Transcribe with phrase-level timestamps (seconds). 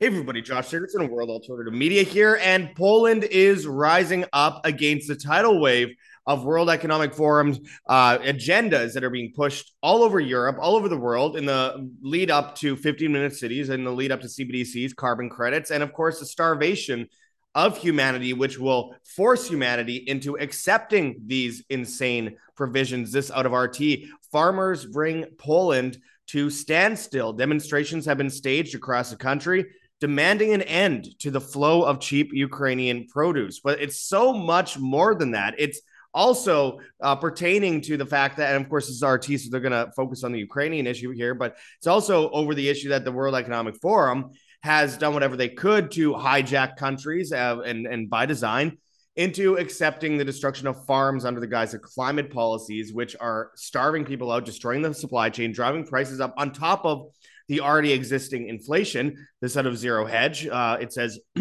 [0.00, 5.08] Hey everybody, Josh Sigurdson of World Alternative Media here, and Poland is rising up against
[5.08, 5.88] the tidal wave
[6.24, 7.58] of World Economic Forum's
[7.88, 11.90] uh, agendas that are being pushed all over Europe, all over the world in the
[12.00, 15.82] lead up to 15 minute cities and the lead up to CBDCs, carbon credits, and
[15.82, 17.08] of course the starvation
[17.56, 23.10] of humanity, which will force humanity into accepting these insane provisions.
[23.10, 24.04] This out of RT.
[24.30, 27.32] Farmers bring Poland to standstill.
[27.32, 29.66] Demonstrations have been staged across the country
[30.00, 33.60] demanding an end to the flow of cheap Ukrainian produce.
[33.60, 35.54] But it's so much more than that.
[35.58, 35.80] It's
[36.14, 39.60] also uh, pertaining to the fact that, and of course, this is RT, so they're
[39.60, 43.04] going to focus on the Ukrainian issue here, but it's also over the issue that
[43.04, 44.30] the World Economic Forum
[44.62, 48.78] has done whatever they could to hijack countries uh, and, and by design
[49.18, 54.04] into accepting the destruction of farms under the guise of climate policies, which are starving
[54.04, 57.08] people out, destroying the supply chain, driving prices up on top of
[57.48, 59.26] the already existing inflation.
[59.40, 61.18] This out of Zero Hedge, uh, it says,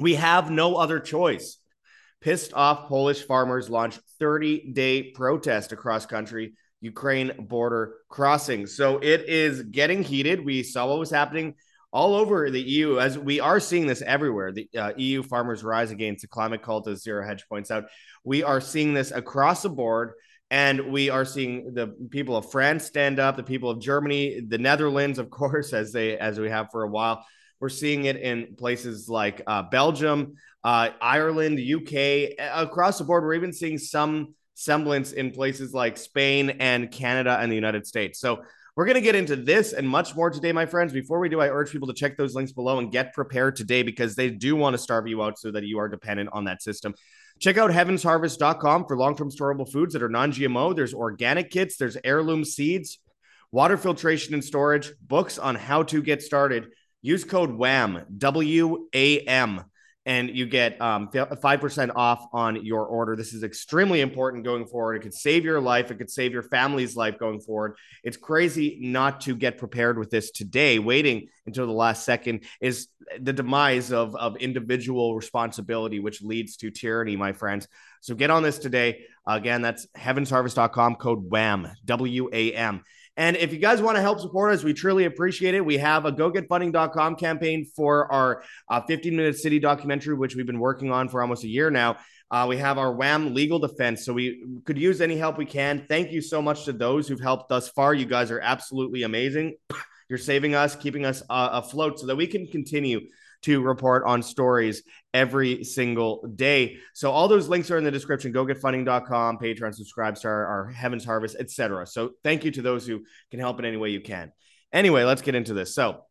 [0.00, 1.58] We have no other choice.
[2.22, 8.66] Pissed off Polish farmers launch 30 day protest across country, Ukraine border crossing.
[8.66, 10.44] So it is getting heated.
[10.44, 11.54] We saw what was happening
[11.92, 14.52] all over the EU, as we are seeing this everywhere.
[14.52, 17.84] The uh, EU farmers rise against the climate cult, as Zero Hedge points out.
[18.24, 20.12] We are seeing this across the board.
[20.50, 24.58] And we are seeing the people of France stand up, the people of Germany, the
[24.58, 27.24] Netherlands, of course, as they as we have for a while.
[27.60, 33.22] We're seeing it in places like uh, Belgium, uh, Ireland, UK, across the board.
[33.22, 38.18] We're even seeing some semblance in places like Spain and Canada and the United States.
[38.18, 38.42] So
[38.76, 40.92] we're going to get into this and much more today, my friends.
[40.92, 43.82] Before we do, I urge people to check those links below and get prepared today
[43.82, 46.62] because they do want to starve you out so that you are dependent on that
[46.62, 46.94] system.
[47.40, 50.76] Check out heavensharvest.com for long term storable foods that are non GMO.
[50.76, 52.98] There's organic kits, there's heirloom seeds,
[53.50, 56.68] water filtration and storage, books on how to get started.
[57.00, 59.64] Use code WAM, W A M,
[60.06, 63.16] and you get um, 5% off on your order.
[63.16, 64.94] This is extremely important going forward.
[64.94, 67.76] It could save your life, it could save your family's life going forward.
[68.02, 70.78] It's crazy not to get prepared with this today.
[70.78, 72.88] Waiting until the last second is
[73.20, 77.68] the demise of, of individual responsibility, which leads to tyranny, my friends.
[78.00, 79.04] So get on this today.
[79.26, 82.82] Again, that's heavensharvest.com, code WAM, W A M.
[83.16, 85.64] And if you guys want to help support us, we truly appreciate it.
[85.64, 90.60] We have a gogetfunding.com campaign for our uh, 15 minute city documentary, which we've been
[90.60, 91.96] working on for almost a year now.
[92.30, 94.04] Uh, we have our WAM legal defense.
[94.04, 95.84] So we could use any help we can.
[95.88, 97.92] Thank you so much to those who've helped thus far.
[97.92, 99.56] You guys are absolutely amazing.
[100.08, 103.00] You're saving us, keeping us uh, afloat so that we can continue
[103.42, 104.82] to report on stories
[105.14, 106.78] every single day.
[106.94, 108.32] So all those links are in the description.
[108.32, 111.86] Go get funding.com, Patreon, subscribe to our, our Heaven's Harvest, etc.
[111.86, 114.32] So thank you to those who can help in any way you can.
[114.72, 115.74] Anyway, let's get into this.
[115.74, 116.04] So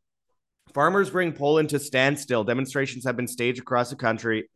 [0.74, 2.44] farmers bring Poland to standstill.
[2.44, 4.50] Demonstrations have been staged across the country,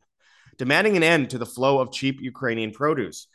[0.57, 3.27] demanding an end to the flow of cheap Ukrainian produce.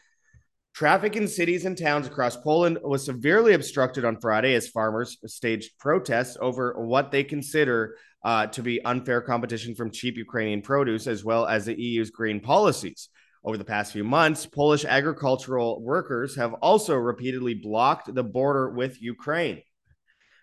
[0.78, 5.76] Traffic in cities and towns across Poland was severely obstructed on Friday as farmers staged
[5.80, 11.24] protests over what they consider uh, to be unfair competition from cheap Ukrainian produce, as
[11.24, 13.08] well as the EU's green policies.
[13.42, 19.02] Over the past few months, Polish agricultural workers have also repeatedly blocked the border with
[19.02, 19.60] Ukraine.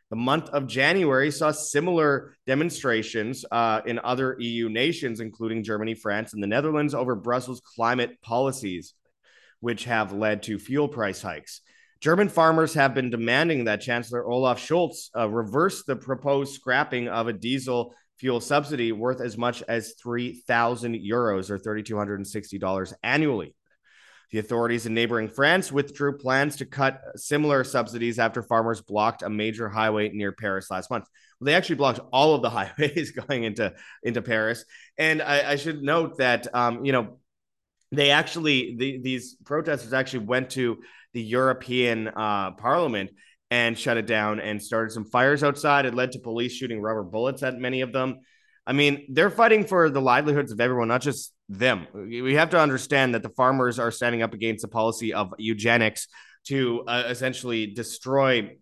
[0.09, 6.33] The month of January saw similar demonstrations uh, in other EU nations, including Germany, France,
[6.33, 8.95] and the Netherlands, over Brussels' climate policies,
[9.59, 11.61] which have led to fuel price hikes.
[12.01, 17.27] German farmers have been demanding that Chancellor Olaf Scholz uh, reverse the proposed scrapping of
[17.27, 23.55] a diesel fuel subsidy worth as much as 3,000 euros or $3,260 annually.
[24.31, 29.29] The authorities in neighboring France withdrew plans to cut similar subsidies after farmers blocked a
[29.29, 31.05] major highway near Paris last month.
[31.39, 33.73] Well, they actually blocked all of the highways going into,
[34.03, 34.65] into Paris.
[34.97, 37.19] And I, I should note that, um, you know,
[37.91, 40.79] they actually, the, these protesters actually went to
[41.13, 43.11] the European uh, Parliament
[43.51, 45.85] and shut it down and started some fires outside.
[45.85, 48.19] It led to police shooting rubber bullets at many of them.
[48.67, 51.87] I mean, they're fighting for the livelihoods of everyone, not just them.
[51.93, 56.07] We have to understand that the farmers are standing up against a policy of eugenics
[56.47, 58.57] to uh, essentially destroy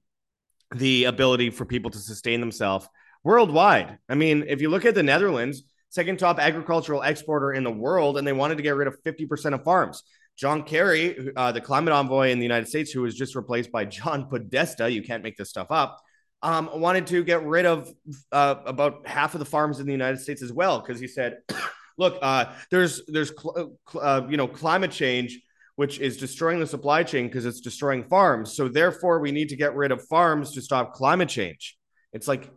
[0.76, 2.88] the ability for people to sustain themselves
[3.24, 3.98] worldwide.
[4.10, 8.18] I mean, if you look at the Netherlands, second top agricultural exporter in the world,
[8.18, 10.02] and they wanted to get rid of 50% of farms.
[10.36, 13.86] John Kerry, uh, the climate envoy in the United States, who was just replaced by
[13.86, 16.02] John Podesta, you can't make this stuff up,
[16.42, 17.94] um, wanted to get rid of
[18.32, 21.38] uh, about half of the farms in the United States as well because he said,
[22.00, 25.40] "Look, uh, there's there's cl- uh, you know climate change."
[25.76, 28.56] Which is destroying the supply chain because it's destroying farms.
[28.56, 31.76] So, therefore, we need to get rid of farms to stop climate change.
[32.14, 32.52] It's like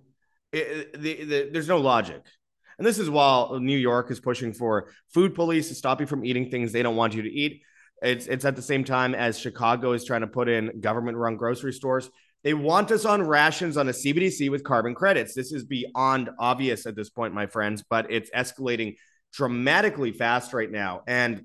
[0.53, 2.23] it, the, the, there's no logic.
[2.79, 6.25] And this is while New York is pushing for food police to stop you from
[6.25, 7.63] eating things they don't want you to eat.
[8.03, 11.37] It's it's at the same time as Chicago is trying to put in government run
[11.37, 12.11] grocery stores.
[12.45, 15.35] They want us on rations on a CBDC with carbon credits.
[15.35, 18.97] This is beyond obvious at this point, my friends, but it's escalating
[19.33, 21.03] dramatically fast right now.
[21.07, 21.45] And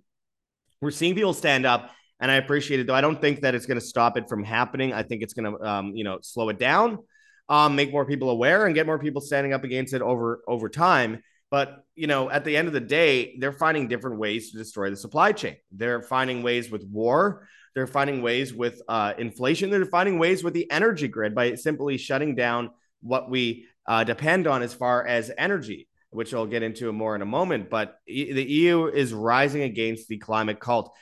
[0.82, 2.94] we're seeing people stand up, and I appreciate it, though.
[2.94, 4.94] I don't think that it's going to stop it from happening.
[4.94, 7.00] I think it's going to, um, you know, slow it down,
[7.50, 10.70] um, make more people aware, and get more people standing up against it over over
[10.70, 11.24] time.
[11.50, 14.90] But you know, at the end of the day, they're finding different ways to destroy
[14.90, 15.58] the supply chain.
[15.72, 17.48] They're finding ways with war.
[17.76, 19.70] They're finding ways with uh, inflation.
[19.70, 22.72] They're finding ways with the energy grid by simply shutting down
[23.02, 27.22] what we uh, depend on as far as energy, which I'll get into more in
[27.22, 27.70] a moment.
[27.70, 30.94] But e- the EU is rising against the climate cult.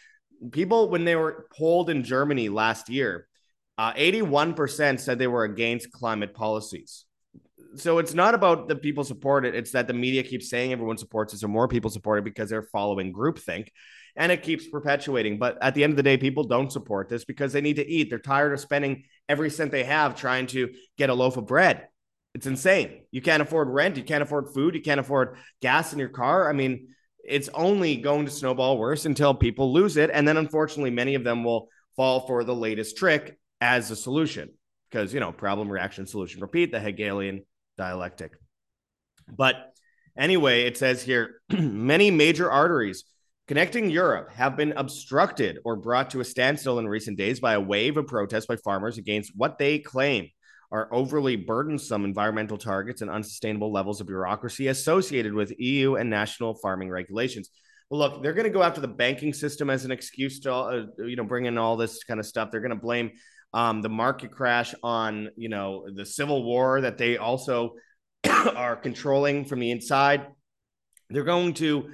[0.52, 3.28] People, when they were polled in Germany last year,
[3.80, 7.06] uh, 81% said they were against climate policies
[7.76, 9.56] so it's not about the people support it.
[9.56, 12.50] It's that the media keeps saying everyone supports it, so more people support it because
[12.50, 13.68] they're following groupthink,
[14.16, 15.38] and it keeps perpetuating.
[15.38, 17.88] But at the end of the day, people don't support this because they need to
[17.88, 18.10] eat.
[18.10, 21.88] They're tired of spending every cent they have trying to get a loaf of bread.
[22.34, 23.04] It's insane.
[23.12, 23.98] You can't afford rent.
[23.98, 24.76] You can't afford food.
[24.76, 26.50] You can't afford gas in your car.
[26.50, 26.90] I mean,
[27.24, 31.24] it's only going to snowball worse until people lose it, and then unfortunately, many of
[31.24, 34.50] them will fall for the latest trick as a solution
[34.90, 37.44] because you know problem reaction solution repeat the hegelian
[37.78, 38.32] dialectic.
[39.28, 39.74] But
[40.18, 43.04] anyway, it says here many major arteries
[43.48, 47.60] connecting Europe have been obstructed or brought to a standstill in recent days by a
[47.60, 50.30] wave of protests by farmers against what they claim
[50.72, 56.54] are overly burdensome environmental targets and unsustainable levels of bureaucracy associated with EU and national
[56.56, 57.50] farming regulations.
[57.90, 60.86] Well, look, they're going to go after the banking system as an excuse to, uh,
[61.00, 62.52] you know, bring in all this kind of stuff.
[62.52, 63.12] They're going to blame
[63.54, 67.74] um, the market crash on you know the civil war that they also
[68.56, 70.28] are controlling from the inside.
[71.10, 71.90] They're going to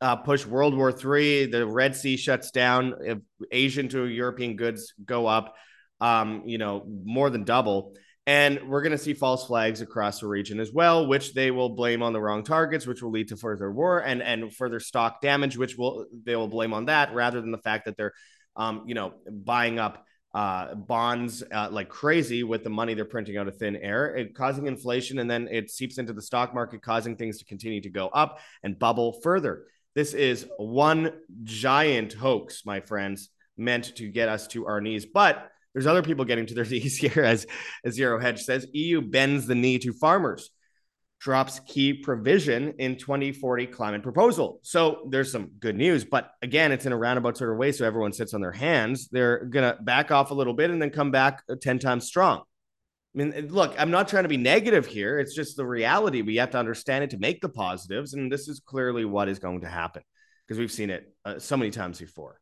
[0.00, 1.46] uh, push World War III.
[1.46, 2.94] The Red Sea shuts down.
[3.00, 3.18] If
[3.50, 5.54] Asian to European goods go up,
[6.00, 7.94] um, you know, more than double.
[8.26, 11.70] And we're going to see false flags across the region as well, which they will
[11.70, 15.22] blame on the wrong targets, which will lead to further war and and further stock
[15.22, 18.12] damage, which will they will blame on that rather than the fact that they're,
[18.54, 23.36] um, you know, buying up uh, bonds uh, like crazy with the money they're printing
[23.36, 26.82] out of thin air, it causing inflation, and then it seeps into the stock market,
[26.82, 29.64] causing things to continue to go up and bubble further.
[29.94, 35.06] This is one giant hoax, my friends, meant to get us to our knees.
[35.06, 37.46] But there's other people getting to their knees here, as,
[37.84, 38.66] as Zero Hedge says.
[38.72, 40.50] EU bends the knee to farmers
[41.20, 44.60] drops key provision in 2040 climate proposal.
[44.62, 47.72] So there's some good news, but again, it's in a roundabout sort of way.
[47.72, 49.08] So everyone sits on their hands.
[49.08, 52.42] They're going to back off a little bit and then come back 10 times strong.
[53.14, 55.18] I mean, look, I'm not trying to be negative here.
[55.18, 56.22] It's just the reality.
[56.22, 58.14] We have to understand it to make the positives.
[58.14, 60.02] And this is clearly what is going to happen
[60.46, 62.38] because we've seen it uh, so many times before.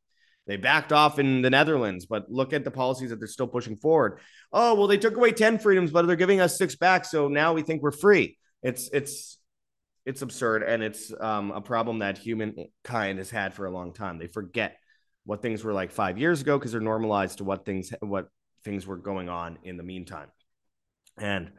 [0.46, 3.76] They backed off in the Netherlands, but look at the policies that they're still pushing
[3.76, 4.20] forward.
[4.52, 7.04] Oh, well, they took away 10 freedoms, but they're giving us six back.
[7.04, 9.38] So now we think we're free it's it's
[10.04, 14.18] it's absurd and it's um, a problem that humankind has had for a long time.
[14.18, 14.76] They forget
[15.24, 18.28] what things were like five years ago because they're normalized to what things what
[18.64, 20.28] things were going on in the meantime.
[21.16, 21.52] And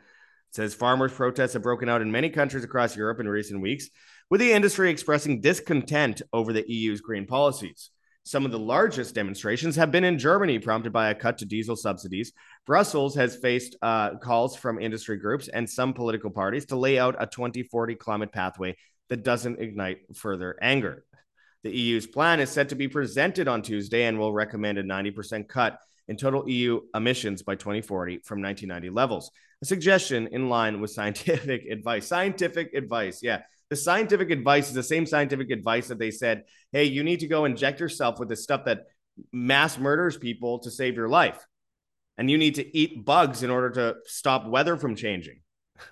[0.52, 3.90] says farmers' protests have broken out in many countries across Europe in recent weeks,
[4.30, 7.90] with the industry expressing discontent over the EU's green policies.
[8.28, 11.78] Some of the largest demonstrations have been in Germany, prompted by a cut to diesel
[11.78, 12.34] subsidies.
[12.66, 17.16] Brussels has faced uh, calls from industry groups and some political parties to lay out
[17.20, 18.76] a 2040 climate pathway
[19.08, 21.06] that doesn't ignite further anger.
[21.64, 25.48] The EU's plan is set to be presented on Tuesday and will recommend a 90%
[25.48, 25.80] cut
[26.10, 29.32] in total EU emissions by 2040 from 1990 levels.
[29.62, 32.06] A suggestion in line with scientific advice.
[32.06, 36.86] Scientific advice, yeah the scientific advice is the same scientific advice that they said, hey,
[36.86, 38.86] you need to go inject yourself with this stuff that
[39.32, 41.40] mass murders people to save your life.
[42.18, 45.42] And you need to eat bugs in order to stop weather from changing.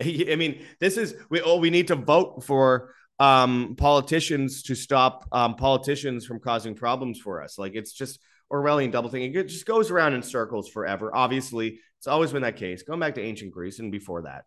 [0.00, 5.26] I mean, this is we oh, we need to vote for um, politicians to stop
[5.32, 7.58] um, politicians from causing problems for us.
[7.58, 8.20] Like it's just
[8.52, 9.34] Orwellian double thinking.
[9.34, 11.14] It just goes around in circles forever.
[11.14, 14.44] Obviously, it's always been that case, going back to ancient Greece and before that.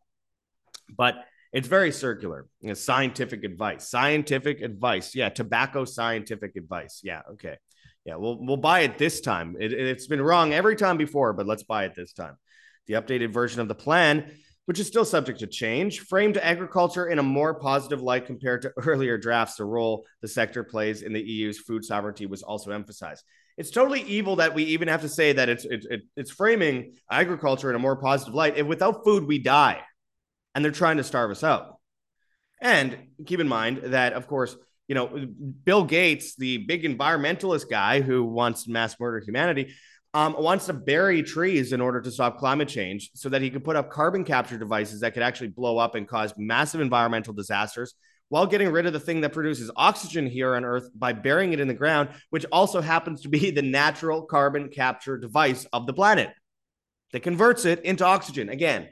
[0.96, 1.16] But
[1.52, 2.48] it's very circular.
[2.74, 3.90] Scientific advice.
[3.90, 5.16] Scientific advice.
[5.16, 7.02] Yeah, tobacco scientific advice.
[7.04, 7.58] Yeah, okay.
[8.06, 9.56] Yeah, we'll we'll buy it this time.
[9.60, 12.38] It, it's been wrong every time before, but let's buy it this time.
[12.88, 14.32] The updated version of the plan,
[14.66, 18.74] which is still subject to change, framed agriculture in a more positive light compared to
[18.78, 19.56] earlier drafts.
[19.56, 23.24] The role the sector plays in the EU's food sovereignty was also emphasized.
[23.58, 27.70] It's totally evil that we even have to say that it's it's it's framing agriculture
[27.70, 28.58] in a more positive light.
[28.58, 29.82] If without food we die,
[30.54, 31.78] and they're trying to starve us out.
[32.62, 34.56] And keep in mind that, of course,
[34.88, 35.28] you know,
[35.64, 39.74] Bill Gates, the big environmentalist guy who wants to mass murder humanity,
[40.14, 43.64] um, wants to bury trees in order to stop climate change so that he could
[43.64, 47.94] put up carbon capture devices that could actually blow up and cause massive environmental disasters
[48.30, 51.60] while getting rid of the thing that produces oxygen here on Earth by burying it
[51.60, 55.94] in the ground, which also happens to be the natural carbon capture device of the
[55.94, 56.30] planet
[57.12, 58.50] that converts it into oxygen.
[58.50, 58.90] Again,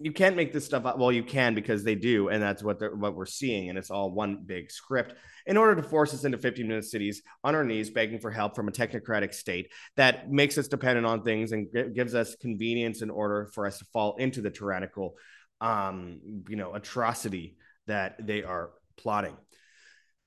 [0.00, 0.98] you can't make this stuff up.
[0.98, 3.90] Well, you can because they do, and that's what they're what we're seeing, and it's
[3.90, 5.14] all one big script.
[5.46, 8.54] In order to force us into 15 minute cities on our knees, begging for help
[8.54, 13.02] from a technocratic state that makes us dependent on things and g- gives us convenience
[13.02, 15.14] in order for us to fall into the tyrannical,
[15.60, 19.36] um, you know, atrocity that they are plotting.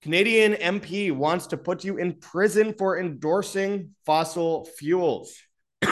[0.02, 5.34] Canadian MP wants to put you in prison for endorsing fossil fuels.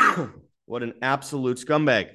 [0.65, 2.09] what an absolute scumbag.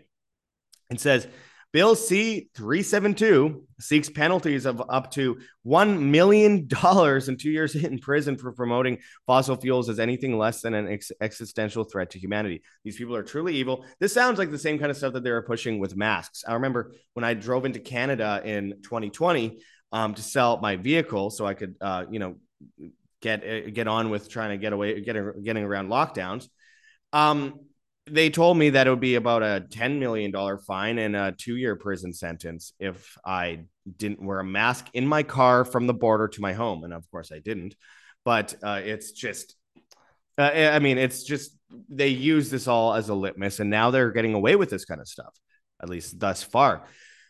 [0.90, 1.26] And says
[1.74, 8.38] Bill C 372 seeks penalties of up to $1 million and two years in prison
[8.38, 12.62] for promoting fossil fuels as anything less than an ex- existential threat to humanity.
[12.84, 13.84] These people are truly evil.
[13.98, 16.44] This sounds like the same kind of stuff that they were pushing with masks.
[16.46, 19.58] I remember when I drove into Canada in 2020
[19.90, 22.36] um, to sell my vehicle so I could, uh, you know,
[23.20, 26.48] get uh, get on with trying to get away, getting getting around lockdowns.
[27.12, 27.58] Um,
[28.06, 31.56] they told me that it would be about a $10 million fine and a two
[31.56, 33.60] year prison sentence if I
[33.96, 36.84] didn't wear a mask in my car from the border to my home.
[36.84, 37.74] And of course, I didn't.
[38.24, 39.56] But uh, it's just,
[40.36, 41.56] uh, I mean, it's just,
[41.88, 43.60] they use this all as a litmus.
[43.60, 45.34] And now they're getting away with this kind of stuff,
[45.82, 46.84] at least thus far.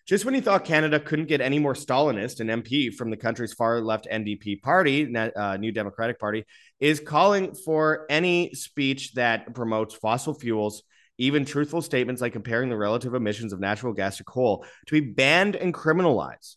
[0.06, 3.54] Just when you thought Canada couldn't get any more Stalinist, an MP from the country's
[3.54, 6.44] far left NDP party, uh, New Democratic Party,
[6.78, 10.82] is calling for any speech that promotes fossil fuels,
[11.16, 15.12] even truthful statements like comparing the relative emissions of natural gas to coal, to be
[15.12, 16.56] banned and criminalized.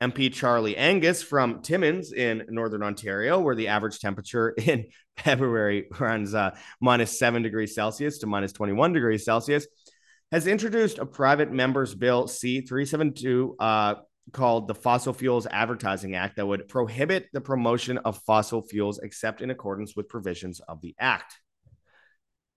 [0.00, 4.86] MP Charlie Angus from Timmins in Northern Ontario, where the average temperature in
[5.18, 9.66] February runs uh, minus seven degrees Celsius to minus 21 degrees Celsius,
[10.32, 13.94] has introduced a private members bill C372 uh,
[14.32, 19.42] called the Fossil Fuels Advertising Act that would prohibit the promotion of fossil fuels except
[19.42, 21.34] in accordance with provisions of the act.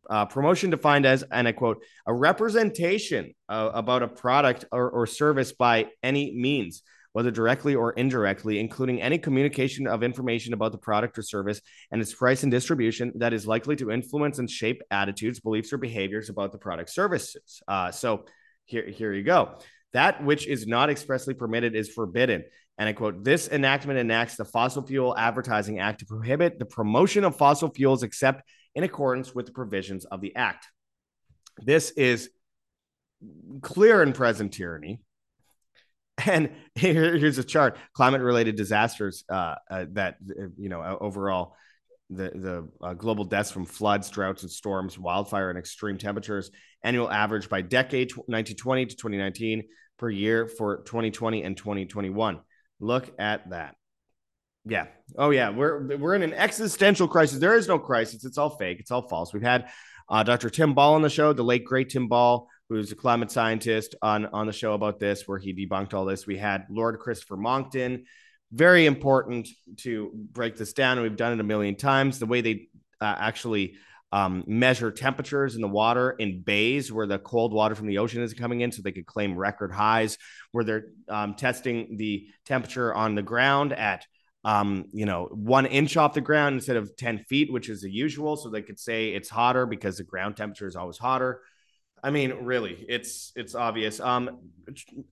[0.10, 5.08] Uh, promotion defined as, and I quote, a representation uh, about a product or, or
[5.08, 6.84] service by any means
[7.14, 12.02] whether directly or indirectly, including any communication of information about the product or service and
[12.02, 16.30] its price and distribution that is likely to influence and shape attitudes, beliefs, or behaviors
[16.30, 17.62] about the product services.
[17.68, 18.26] Uh, so
[18.66, 19.58] here, here you go.
[19.94, 22.44] That which is not expressly permitted is forbidden.
[22.80, 27.24] And I quote, this enactment enacts the Fossil Fuel Advertising Act to prohibit the promotion
[27.24, 28.42] of fossil fuels except
[28.74, 30.68] in accordance with the provisions of the Act.
[31.60, 32.32] This is
[33.62, 35.00] clear and present tyranny.
[36.28, 40.18] And here, here's a chart: climate-related disasters uh, uh, that
[40.58, 41.56] you know overall
[42.10, 46.52] the the uh, global deaths from floods, droughts, and storms, wildfire, and extreme temperatures.
[46.84, 49.64] Annual average by decade, 1920 to 2019
[49.98, 52.40] per year for 2020 and 2021.
[52.80, 53.76] Look at that.
[54.66, 54.88] Yeah.
[55.18, 55.50] Oh yeah.
[55.50, 57.40] We're we're in an existential crisis.
[57.40, 58.26] There is no crisis.
[58.26, 58.80] It's all fake.
[58.80, 59.34] It's all false.
[59.34, 59.70] We've had
[60.10, 60.50] uh, Dr.
[60.50, 64.26] Tim Ball on the show, the late great Tim Ball, who's a climate scientist, on
[64.28, 66.28] on the show about this, where he debunked all this.
[66.28, 68.06] We had Lord Christopher Monckton.
[68.52, 72.20] Very important to break this down, we've done it a million times.
[72.20, 72.68] The way they
[73.02, 73.76] uh, actually
[74.12, 78.22] um, measure temperatures in the water in bays where the cold water from the ocean
[78.22, 80.18] is coming in, so they could claim record highs.
[80.52, 84.06] Where they're um, testing the temperature on the ground at
[84.46, 87.92] um, you know, one inch off the ground instead of 10 feet, which is the
[87.92, 88.36] usual.
[88.36, 91.42] So they could say it's hotter because the ground temperature is always hotter.
[92.04, 94.02] I mean, really, it's it's obvious.
[94.02, 94.40] Um,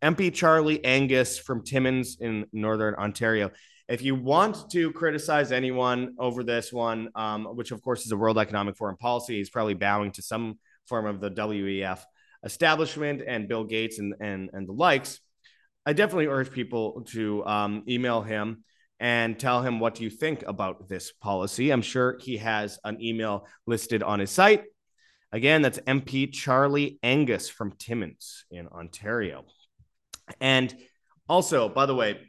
[0.01, 3.51] MP Charlie Angus from Timmins in Northern Ontario.
[3.87, 8.17] If you want to criticize anyone over this one, um, which of course is a
[8.17, 12.03] World Economic Forum policy, he's probably bowing to some form of the WEF
[12.43, 15.21] establishment and Bill Gates and and and the likes.
[15.85, 18.65] I definitely urge people to um, email him
[18.99, 21.71] and tell him what do you think about this policy.
[21.71, 24.65] I'm sure he has an email listed on his site.
[25.33, 29.45] Again, that's MP Charlie Angus from Timmins in Ontario.
[30.39, 30.75] And
[31.29, 32.19] also, by the way,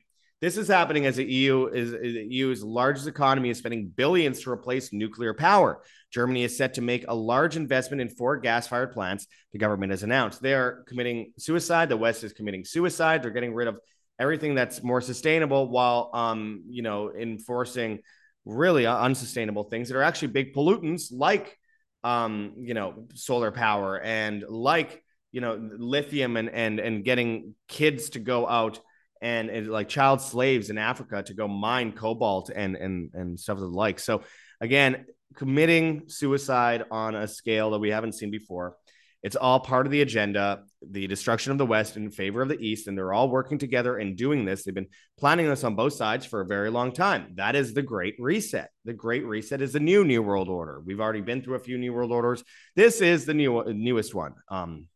[0.40, 4.50] this is happening as the EU is the EU's largest economy is spending billions to
[4.50, 5.82] replace nuclear power.
[6.12, 9.28] Germany is set to make a large investment in four gas-fired plants.
[9.52, 11.88] The government has announced they are committing suicide.
[11.88, 13.22] The West is committing suicide.
[13.22, 13.78] They're getting rid of
[14.18, 18.00] everything that's more sustainable while, um, you know, enforcing
[18.44, 21.56] really unsustainable things that are actually big pollutants like
[22.04, 28.10] um, you know, solar power and like you know lithium and and and getting kids
[28.10, 28.80] to go out
[29.22, 33.56] and, and like child slaves in Africa to go mine cobalt and and and stuff
[33.56, 34.00] of the like.
[34.00, 34.22] So
[34.60, 35.06] again,
[35.36, 38.76] committing suicide on a scale that we haven't seen before.
[39.22, 42.58] It's all part of the agenda, the destruction of the West in favor of the
[42.58, 44.64] East, and they're all working together and doing this.
[44.64, 47.34] They've been planning this on both sides for a very long time.
[47.36, 48.68] That is the Great Reset.
[48.84, 50.82] The Great Reset is the new New World Order.
[50.84, 52.42] We've already been through a few New World Orders.
[52.74, 54.34] This is the new newest one.
[54.48, 54.86] Um,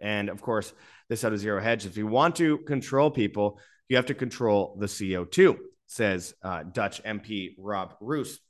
[0.00, 0.72] and of course,
[1.10, 1.84] this out of zero hedge.
[1.84, 3.60] If you want to control people,
[3.90, 5.56] you have to control the CO2,
[5.88, 8.40] says uh, Dutch MP Rob Roos,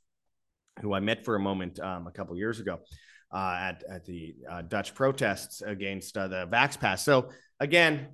[0.81, 2.79] who I met for a moment um, a couple years ago
[3.33, 7.03] uh, at, at the uh, Dutch protests against uh, the Vax Pass.
[7.03, 7.29] So,
[7.59, 8.09] again,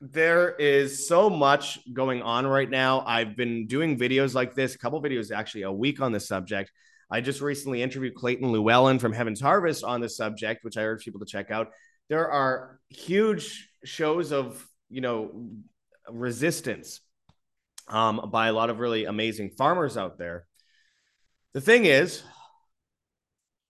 [0.00, 3.02] there is so much going on right now.
[3.06, 6.70] I've been doing videos like this, a couple videos actually a week on the subject.
[7.10, 11.04] I just recently interviewed Clayton Llewellyn from Heaven's Harvest on the subject, which I urge
[11.04, 11.68] people to check out.
[12.08, 15.48] There are huge shows of, you know,
[16.10, 17.00] resistance
[17.88, 20.46] um, by a lot of really amazing farmers out there.
[21.54, 22.22] The thing is,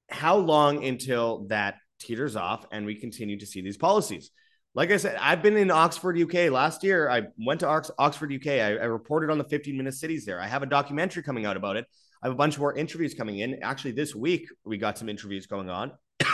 [0.09, 4.31] how long until that teeters off and we continue to see these policies?
[4.75, 7.11] Like I said, I've been in Oxford, UK last year.
[7.11, 8.47] I went to Ox- Oxford, UK.
[8.47, 10.41] I, I reported on the 15 minute cities there.
[10.41, 11.87] I have a documentary coming out about it.
[12.23, 13.63] I have a bunch more interviews coming in.
[13.63, 15.93] Actually, this week we got some interviews going on,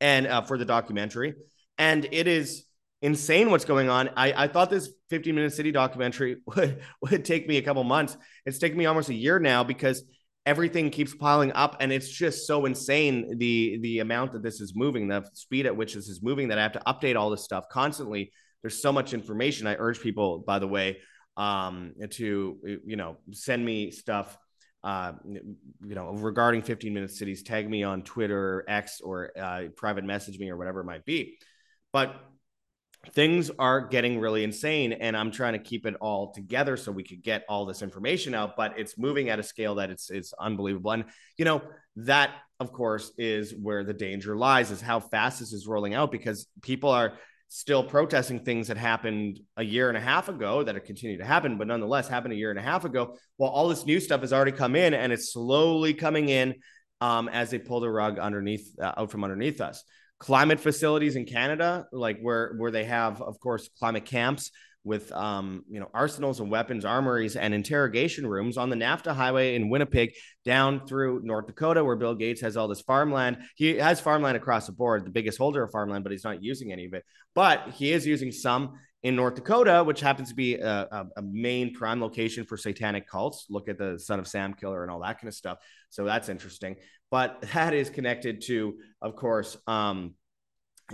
[0.00, 1.34] and uh, for the documentary,
[1.78, 2.64] and it is
[3.02, 4.10] insane what's going on.
[4.16, 8.16] I, I thought this 15 minute city documentary would, would take me a couple months.
[8.46, 10.02] It's taken me almost a year now because
[10.44, 14.74] everything keeps piling up and it's just so insane the the amount that this is
[14.74, 17.44] moving, the speed at which this is moving that I have to update all this
[17.44, 18.32] stuff constantly.
[18.62, 19.66] There's so much information.
[19.66, 20.98] I urge people, by the way,
[21.36, 24.36] um, to you know send me stuff
[24.84, 30.04] uh, you know, regarding 15 minute cities, tag me on Twitter, X, or uh, private
[30.04, 31.38] message me or whatever it might be.
[31.92, 32.16] But
[33.10, 37.02] things are getting really insane and i'm trying to keep it all together so we
[37.02, 40.32] could get all this information out but it's moving at a scale that it's it's
[40.38, 40.92] unbelievable.
[40.92, 41.04] And
[41.36, 41.62] you know
[41.96, 46.12] that of course is where the danger lies is how fast this is rolling out
[46.12, 47.14] because people are
[47.48, 51.24] still protesting things that happened a year and a half ago that have continued to
[51.24, 54.22] happen but nonetheless happened a year and a half ago while all this new stuff
[54.22, 56.54] has already come in and it's slowly coming in
[57.02, 59.84] um, as they pull the rug underneath uh, out from underneath us
[60.22, 64.52] climate facilities in Canada, like where where they have, of course, climate camps
[64.84, 69.56] with um, you know arsenals and weapons armories and interrogation rooms on the NAFTA highway
[69.56, 70.12] in Winnipeg
[70.44, 73.38] down through North Dakota, where Bill Gates has all this farmland.
[73.56, 76.70] He has farmland across the board, the biggest holder of farmland, but he's not using
[76.70, 77.04] any of it.
[77.34, 81.22] But he is using some in North Dakota, which happens to be a, a, a,
[81.22, 83.46] main prime location for satanic cults.
[83.50, 85.58] Look at the Son of Sam killer and all that kind of stuff.
[85.90, 86.76] So that's interesting.
[87.12, 90.14] But that is connected to, of course, um,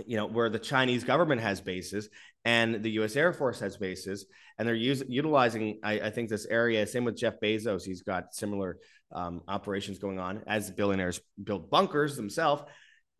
[0.05, 2.09] you know, where the Chinese government has bases
[2.43, 3.15] and the U.S.
[3.15, 4.25] Air Force has bases,
[4.57, 6.85] and they're use, utilizing, I, I think, this area.
[6.85, 8.79] Same with Jeff Bezos; he's got similar
[9.13, 12.63] um, operations going on as billionaires build bunkers themselves.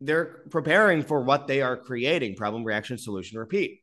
[0.02, 3.80] They're preparing for what they are creating: problem, reaction, solution, repeat.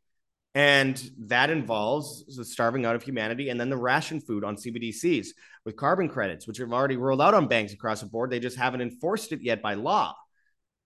[0.58, 5.28] And that involves the starving out of humanity and then the ration food on CBDCs
[5.66, 8.32] with carbon credits, which have already rolled out on banks across the board.
[8.32, 10.16] They just haven't enforced it yet by law,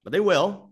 [0.03, 0.71] but they will.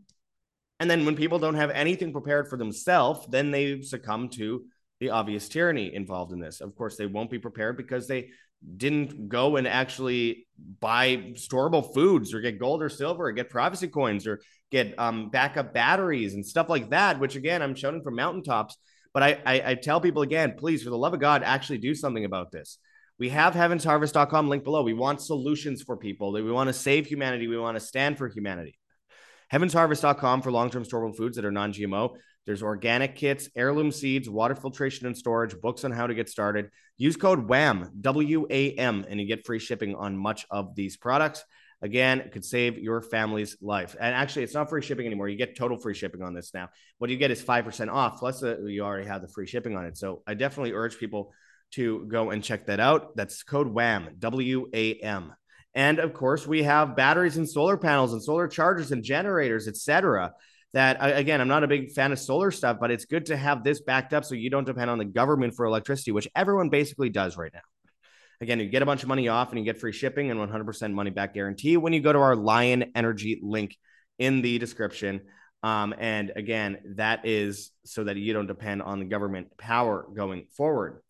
[0.81, 4.65] And then when people don't have anything prepared for themselves, then they succumb to
[4.99, 6.59] the obvious tyranny involved in this.
[6.59, 8.31] Of course, they won't be prepared because they
[8.75, 10.45] didn't go and actually
[10.81, 15.29] buy storable foods or get gold or silver or get privacy coins or get um,
[15.29, 18.77] backup batteries and stuff like that, which again, I'm shouting from mountaintops.
[19.13, 21.95] But I, I, I tell people again, please, for the love of God, actually do
[21.95, 22.77] something about this.
[23.17, 24.81] We have heavensharvest.com link below.
[24.81, 26.31] We want solutions for people.
[26.31, 27.47] We want to save humanity.
[27.47, 28.79] We want to stand for humanity.
[29.51, 32.15] Heavensharvest.com for long term storable foods that are non GMO.
[32.45, 36.69] There's organic kits, heirloom seeds, water filtration and storage, books on how to get started.
[36.97, 40.97] Use code WAM, W A M, and you get free shipping on much of these
[40.97, 41.43] products.
[41.81, 43.95] Again, it could save your family's life.
[43.99, 45.29] And actually, it's not free shipping anymore.
[45.29, 46.69] You get total free shipping on this now.
[46.97, 49.85] What you get is 5% off, plus the, you already have the free shipping on
[49.85, 49.97] it.
[49.97, 51.31] So I definitely urge people
[51.71, 53.15] to go and check that out.
[53.15, 55.33] That's code WAM, W A M.
[55.73, 60.33] And of course, we have batteries and solar panels and solar chargers and generators, etc.
[60.73, 63.63] That again, I'm not a big fan of solar stuff, but it's good to have
[63.63, 67.09] this backed up so you don't depend on the government for electricity, which everyone basically
[67.09, 67.61] does right now.
[68.41, 70.93] Again, you get a bunch of money off and you get free shipping and 100%
[70.93, 73.75] money back guarantee when you go to our Lion Energy link
[74.17, 75.21] in the description.
[75.61, 80.45] Um, and again, that is so that you don't depend on the government power going
[80.55, 81.01] forward.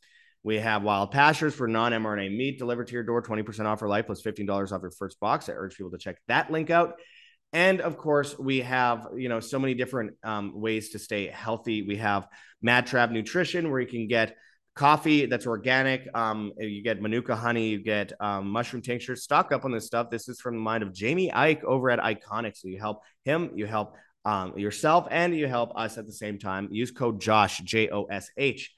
[0.42, 3.88] We have wild pastures for non mRNA meat delivered to your door, 20% off for
[3.88, 5.50] life plus $15 off your first box.
[5.50, 6.96] I urge people to check that link out.
[7.52, 11.82] And of course, we have you know so many different um, ways to stay healthy.
[11.82, 12.28] We have
[12.62, 14.36] Mad Trav Nutrition, where you can get
[14.80, 16.08] coffee that's organic.
[16.16, 19.16] Um, you get Manuka honey, you get um, mushroom tincture.
[19.18, 20.10] Stock up on this stuff.
[20.10, 22.56] This is from the mind of Jaymie Icke over at Ickonic.
[22.56, 26.40] So you help him, you help um, yourself, and you help us at the same
[26.40, 26.70] time.
[26.72, 28.72] Use code Josh J O S H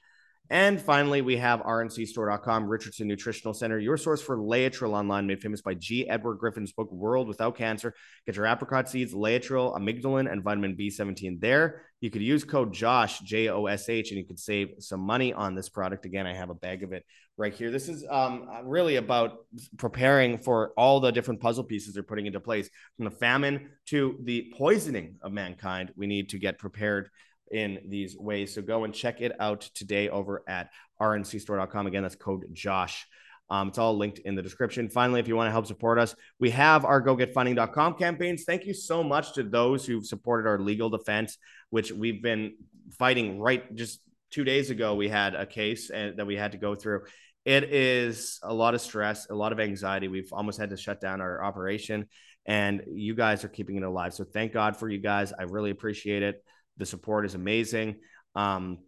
[0.52, 5.62] and finally, we have rncstore.com, Richardson Nutritional Center, your source for Laetrile online, made famous
[5.62, 6.06] by G.
[6.06, 7.94] Edward Griffin's book, World Without Cancer.
[8.26, 11.86] Get your apricot seeds, Laetrile, amygdalin, and vitamin B17 there.
[12.02, 15.32] You could use code JOSH, J O S H, and you could save some money
[15.32, 16.04] on this product.
[16.04, 17.06] Again, I have a bag of it
[17.38, 17.70] right here.
[17.70, 19.46] This is um, really about
[19.78, 24.18] preparing for all the different puzzle pieces they're putting into place from the famine to
[24.24, 25.92] the poisoning of mankind.
[25.96, 27.08] We need to get prepared
[27.52, 28.54] in these ways.
[28.54, 31.86] So go and check it out today over at rncstore.com.
[31.86, 33.06] Again, that's code Josh.
[33.50, 34.88] Um, it's all linked in the description.
[34.88, 38.44] Finally, if you want to help support us, we have our gogetfunding.com campaigns.
[38.44, 41.36] Thank you so much to those who've supported our legal defense,
[41.68, 42.54] which we've been
[42.98, 44.94] fighting right just two days ago.
[44.94, 47.02] We had a case and, that we had to go through.
[47.44, 50.08] It is a lot of stress, a lot of anxiety.
[50.08, 52.06] We've almost had to shut down our operation,
[52.46, 54.14] and you guys are keeping it alive.
[54.14, 55.32] So thank God for you guys.
[55.38, 56.42] I really appreciate it.
[56.76, 57.96] The support is amazing.
[58.34, 58.78] Um,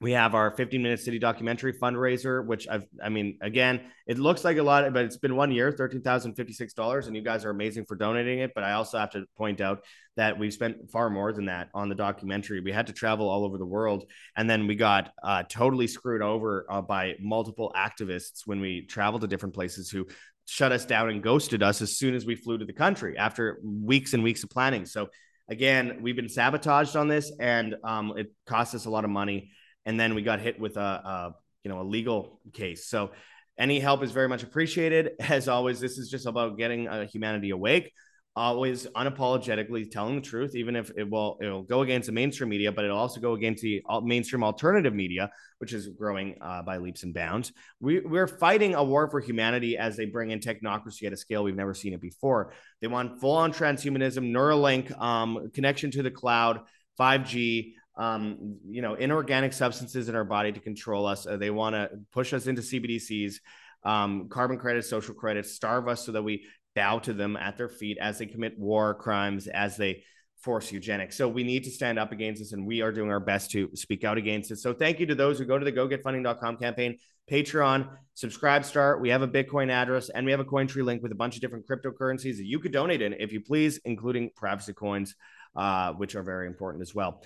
[0.00, 4.44] we have our 15 minute city documentary fundraiser, which I've, I mean, again, it looks
[4.44, 7.96] like a lot, but it's been one year, $13,056, and you guys are amazing for
[7.96, 8.52] donating it.
[8.54, 9.84] But I also have to point out
[10.16, 12.60] that we've spent far more than that on the documentary.
[12.60, 14.06] We had to travel all over the world,
[14.36, 19.20] and then we got uh, totally screwed over uh, by multiple activists when we traveled
[19.20, 20.06] to different places who
[20.46, 23.60] shut us down and ghosted us as soon as we flew to the country after
[23.62, 24.86] weeks and weeks of planning.
[24.86, 25.10] So
[25.50, 29.50] again, we've been sabotaged on this, and um, it cost us a lot of money.
[29.84, 31.34] And then we got hit with a, a
[31.64, 32.86] you know a legal case.
[32.86, 33.10] So
[33.58, 35.12] any help is very much appreciated.
[35.20, 37.92] As always, this is just about getting uh, humanity awake
[38.36, 42.70] always unapologetically telling the truth, even if it will it'll go against the mainstream media,
[42.70, 47.02] but it'll also go against the mainstream alternative media, which is growing uh, by leaps
[47.02, 47.52] and bounds.
[47.80, 51.42] We, we're fighting a war for humanity as they bring in technocracy at a scale
[51.42, 52.52] we've never seen it before.
[52.80, 56.60] They want full on transhumanism, Neuralink, um, connection to the cloud,
[56.98, 57.74] 5G.
[57.96, 61.26] Um, you know, inorganic substances in our body to control us.
[61.26, 63.40] Uh, they want to push us into CBDCs,
[63.84, 66.46] um, carbon credits, social credits, starve us so that we
[66.80, 70.02] bow to them at their feet as they commit war crimes, as they
[70.38, 71.14] force eugenics.
[71.14, 73.68] So we need to stand up against this, and we are doing our best to
[73.74, 74.56] speak out against it.
[74.56, 76.96] So thank you to those who go to the gogetfunding.com campaign,
[77.30, 79.02] Patreon, subscribe, start.
[79.02, 81.42] We have a Bitcoin address and we have a Cointree link with a bunch of
[81.42, 85.14] different cryptocurrencies that you could donate in if you please, including privacy coins,
[85.54, 87.22] uh, which are very important as well.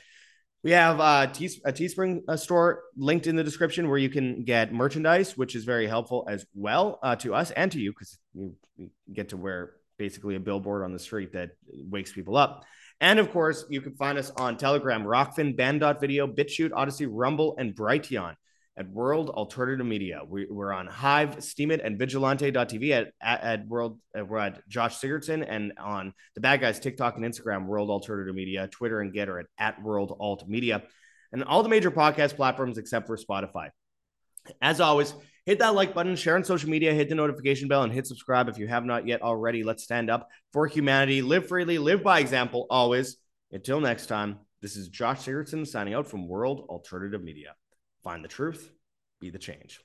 [0.64, 4.72] We have Tees- a Teespring uh, store linked in the description where you can get
[4.72, 8.56] merchandise, which is very helpful as well uh, to us and to you because you,
[9.12, 12.64] get to wear basically a billboard on the street that wakes people up.
[12.98, 17.76] And of course, you can find us on Telegram, Rokfin, Band.video, BitChute, Odysee, Rumble, and
[17.76, 18.34] Brighteon
[18.76, 20.22] at World Alternative Media.
[20.26, 24.00] We, are on Hive, Steemit, and Vigilante.tv at, at, at World.
[24.18, 28.34] Uh, we're at Josh Sigurdson and on the Bad Guys TikTok and Instagram, World Alternative
[28.34, 30.82] Media, Twitter and Gettr at, at World Alt Media,
[31.32, 33.68] and all the major podcast platforms except for Spotify.
[34.60, 35.14] As always,
[35.46, 38.48] hit that like button, share on social media, hit the notification bell, and hit subscribe
[38.48, 39.62] if you have not yet already.
[39.62, 43.16] Let's stand up for humanity, live freely, live by example, always.
[43.52, 47.54] Until next time, this is Josh Sigurdson signing out from World Alternative Media.
[48.04, 48.70] Find the truth,
[49.20, 49.83] be the change.